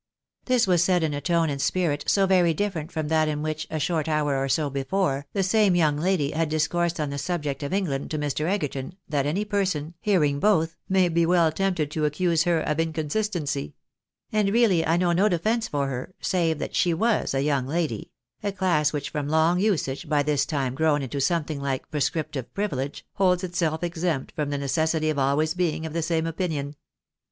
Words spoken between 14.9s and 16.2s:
know no defence for her,